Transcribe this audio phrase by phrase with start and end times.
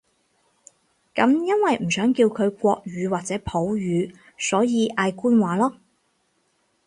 [1.13, 5.75] 噉因為唔想叫佢國語或者普語，所以嗌官話囉